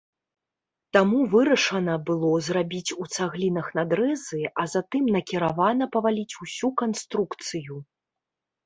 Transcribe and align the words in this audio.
Таму 0.95 1.19
вырашана 1.33 1.97
было 2.07 2.31
зрабіць 2.49 2.95
у 3.03 3.07
цаглінах 3.19 3.67
надрэзы, 3.81 4.41
а 4.63 4.69
затым 4.73 5.03
накіравана 5.19 5.83
паваліць 5.99 6.37
ўсю 6.47 6.75
канструкцыю. 6.83 7.73